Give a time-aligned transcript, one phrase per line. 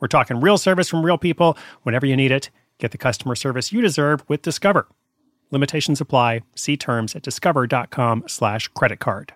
[0.00, 2.50] We're talking real service from real people whenever you need it.
[2.78, 4.88] Get the customer service you deserve with Discover.
[5.50, 6.42] Limitations apply.
[6.54, 9.32] See terms at discover.com slash credit card.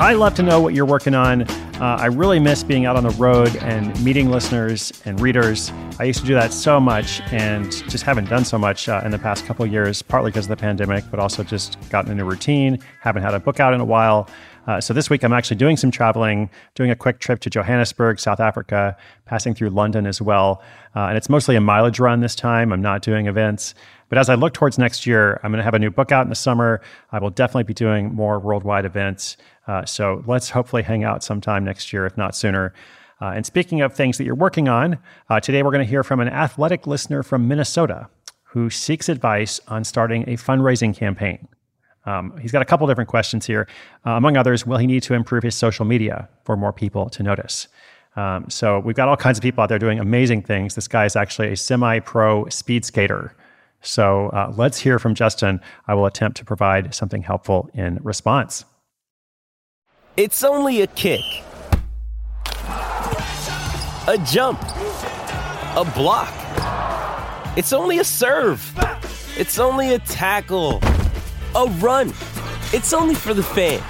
[0.00, 1.42] I love to know what you're working on.
[1.42, 5.70] Uh, I really miss being out on the road and meeting listeners and readers.
[5.98, 9.10] I used to do that so much and just haven't done so much uh, in
[9.10, 12.78] the past couple years, partly because of the pandemic, but also just gotten into routine.
[13.00, 14.26] Haven't had a book out in a while.
[14.66, 18.20] Uh, so this week I'm actually doing some traveling, doing a quick trip to Johannesburg,
[18.20, 20.62] South Africa, passing through London as well.
[20.94, 22.72] Uh, and it's mostly a mileage run this time.
[22.72, 23.74] I'm not doing events.
[24.08, 26.22] But as I look towards next year, I'm going to have a new book out
[26.22, 26.80] in the summer.
[27.12, 29.36] I will definitely be doing more worldwide events.
[29.66, 32.74] Uh, so let's hopefully hang out sometime next year, if not sooner.
[33.20, 36.02] Uh, and speaking of things that you're working on, uh, today we're going to hear
[36.02, 38.08] from an athletic listener from Minnesota
[38.44, 41.46] who seeks advice on starting a fundraising campaign.
[42.10, 43.68] Um, he's got a couple different questions here.
[44.06, 47.22] Uh, among others, will he need to improve his social media for more people to
[47.22, 47.68] notice?
[48.16, 50.74] Um, so we've got all kinds of people out there doing amazing things.
[50.74, 53.34] This guy is actually a semi-pro speed skater.
[53.82, 55.60] So uh, let's hear from Justin.
[55.86, 58.64] I will attempt to provide something helpful in response.
[60.16, 61.22] It's only a kick
[64.08, 64.60] a jump,
[65.76, 66.34] a block.
[67.56, 68.60] It's only a serve.
[69.36, 70.80] It's only a tackle,
[71.54, 72.08] a run.
[72.72, 73.82] It's only for the fans.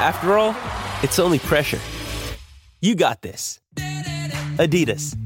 [0.00, 0.56] After all,
[1.02, 1.80] it's only pressure.
[2.80, 3.60] You got this.
[4.56, 5.16] Adidas.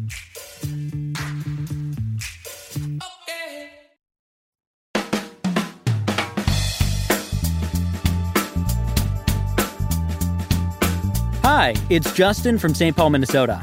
[11.43, 12.97] Hi, it's Justin from St.
[12.97, 13.63] Paul, Minnesota.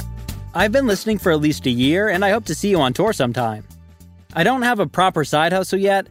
[0.53, 2.94] I've been listening for at least a year, and I hope to see you on
[2.94, 3.66] tour sometime.
[4.34, 6.07] I don't have a proper side hustle yet,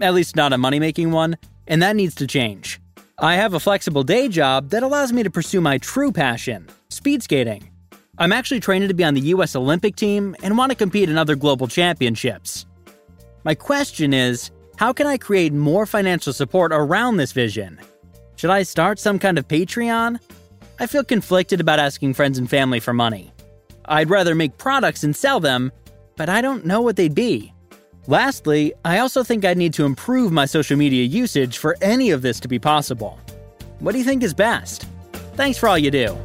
[0.00, 2.80] at least not a money making one, and that needs to change.
[3.18, 7.22] I have a flexible day job that allows me to pursue my true passion speed
[7.22, 7.70] skating.
[8.18, 11.18] I'm actually training to be on the US Olympic team and want to compete in
[11.18, 12.66] other global championships.
[13.44, 17.80] My question is how can I create more financial support around this vision?
[18.36, 20.20] Should I start some kind of Patreon?
[20.78, 23.32] I feel conflicted about asking friends and family for money.
[23.86, 25.72] I'd rather make products and sell them,
[26.16, 27.54] but I don't know what they'd be.
[28.08, 32.22] Lastly, I also think I'd need to improve my social media usage for any of
[32.22, 33.18] this to be possible.
[33.80, 34.86] What do you think is best?
[35.34, 36.16] Thanks for all you do.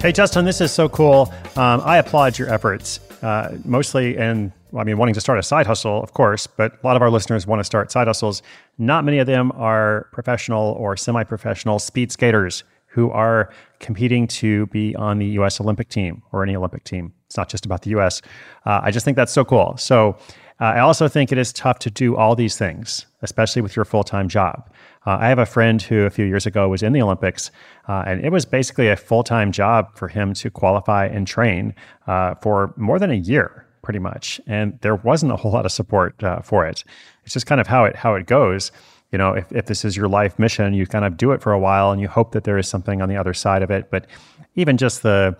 [0.00, 1.32] Hey, Justin, this is so cool.
[1.56, 5.42] Um, I applaud your efforts, uh, mostly in, well, I mean, wanting to start a
[5.42, 8.42] side hustle, of course, but a lot of our listeners want to start side hustles.
[8.78, 14.66] Not many of them are professional or semi professional speed skaters who are competing to
[14.66, 17.12] be on the US Olympic team or any Olympic team.
[17.34, 18.22] It's not just about the US.
[18.64, 19.76] Uh, I just think that's so cool.
[19.76, 20.16] So
[20.60, 23.84] uh, I also think it is tough to do all these things, especially with your
[23.84, 24.70] full time job.
[25.04, 27.50] Uh, I have a friend who a few years ago was in the Olympics,
[27.88, 31.74] uh, and it was basically a full time job for him to qualify and train
[32.06, 34.40] uh, for more than a year, pretty much.
[34.46, 36.84] And there wasn't a whole lot of support uh, for it.
[37.24, 38.70] It's just kind of how it how it goes
[39.12, 41.52] you know, if, if this is your life mission, you kind of do it for
[41.52, 43.88] a while and you hope that there is something on the other side of it.
[43.88, 44.08] But
[44.56, 45.36] even just the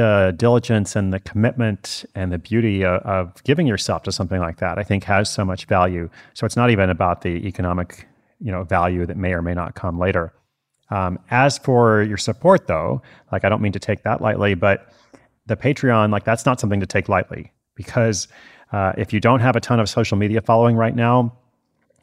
[0.00, 4.56] the diligence and the commitment and the beauty of, of giving yourself to something like
[4.56, 6.08] that, I think has so much value.
[6.32, 8.08] So it's not even about the economic,
[8.40, 10.32] you know, value that may or may not come later.
[10.88, 14.90] Um, as for your support, though, like I don't mean to take that lightly, but
[15.44, 18.26] the Patreon, like that's not something to take lightly because
[18.72, 21.36] uh, if you don't have a ton of social media following right now,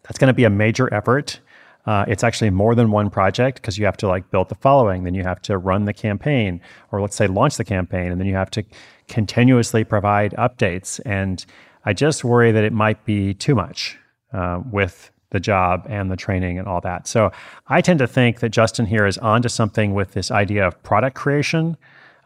[0.04, 1.40] that's going to be a major effort.
[1.88, 5.06] Uh, it's actually more than one project because you have to like build the following,
[5.06, 6.62] then you have to run the campaign,
[6.92, 8.64] or let's say launch the campaign, and then you have to
[9.08, 11.00] continuously provide updates.
[11.06, 11.46] And
[11.86, 13.98] I just worry that it might be too much.
[14.34, 17.08] uh, with the job and the training and all that.
[17.08, 17.32] So
[17.68, 21.16] I tend to think that Justin here is onto something with this idea of product
[21.16, 21.78] creation.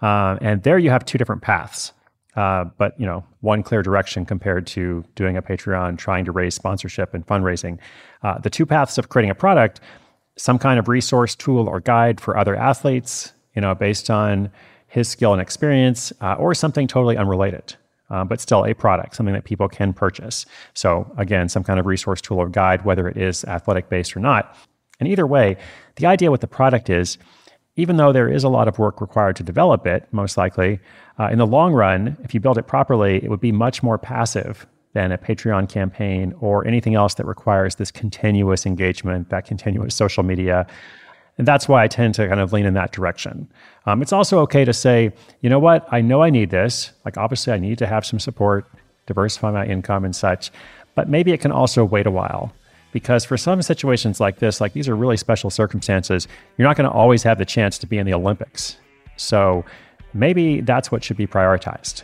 [0.02, 1.94] Uh, and there you have two different paths.
[2.36, 6.56] Uh, but you know, one clear direction compared to doing a Patreon, trying to raise
[6.56, 7.78] sponsorship and fundraising.
[8.24, 9.82] Uh, the two paths of creating a product,
[10.38, 14.50] some kind of resource, tool, or guide for other athletes, you know, based on
[14.88, 17.76] his skill and experience, uh, or something totally unrelated
[18.12, 20.46] uh, but still a product, something that people can purchase.
[20.74, 24.20] So, again, some kind of resource tool or guide, whether it is athletic based or
[24.20, 24.56] not.
[25.00, 25.58] And either way,
[25.96, 27.18] the idea with the product is
[27.82, 30.80] even though there is a lot of work required to develop it, most likely,
[31.20, 33.98] uh, in the long run, if you build it properly, it would be much more
[33.98, 39.96] passive than a Patreon campaign or anything else that requires this continuous engagement, that continuous
[39.96, 40.68] social media
[41.38, 43.48] and that's why I tend to kind of lean in that direction.
[43.86, 45.12] Um, it's also okay to say,
[45.42, 46.92] you know what, I know I need this.
[47.06, 48.68] Like, obviously, I need to have some support,
[49.08, 50.52] diversify my income and such,
[50.94, 52.54] but maybe it can also wait a while.
[52.92, 56.28] Because for some situations like this, like these are really special circumstances,
[56.58, 58.78] you're not going to always have the chance to be in the Olympics.
[59.18, 59.64] So
[60.14, 62.04] maybe that's what should be prioritized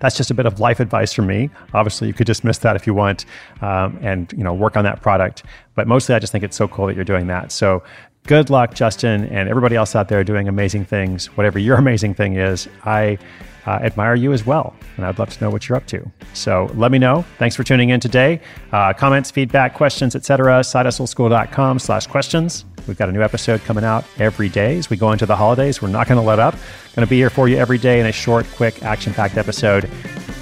[0.00, 1.50] that's just a bit of life advice from me.
[1.74, 3.24] Obviously, you could dismiss that if you want,
[3.62, 5.42] um, and you know work on that product.
[5.74, 7.52] But mostly, I just think it's so cool that you're doing that.
[7.52, 7.82] So
[8.28, 11.26] good luck, Justin, and everybody else out there doing amazing things.
[11.36, 13.18] Whatever your amazing thing is, I
[13.66, 16.08] uh, admire you as well, and I'd love to know what you're up to.
[16.34, 17.24] So let me know.
[17.38, 18.40] Thanks for tuning in today.
[18.70, 20.60] Uh, comments, feedback, questions, etc.
[20.60, 22.66] SideHustleSchool.com slash questions.
[22.86, 25.82] We've got a new episode coming out every day as we go into the holidays.
[25.82, 26.54] We're not going to let up.
[26.94, 29.90] Going to be here for you every day in a short, quick, action-packed episode.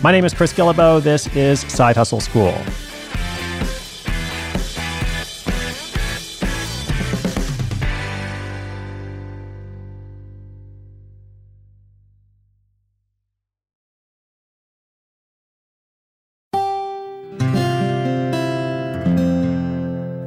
[0.02, 1.02] My name is Chris Guillebeau.
[1.02, 2.54] This is Side Hustle School.